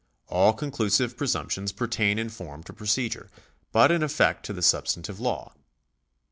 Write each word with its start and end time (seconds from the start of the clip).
All 0.29 0.53
conclusive 0.53 1.15
presumptions 1.15 1.71
pertain 1.71 2.17
in 2.17 2.29
form 2.29 2.63
to 2.63 2.73
procedure, 2.73 3.29
but 3.71 3.91
in 3.91 4.01
effect 4.01 4.43
to 4.47 4.51
the 4.51 4.63
substantive 4.63 5.19
law. 5.19 5.53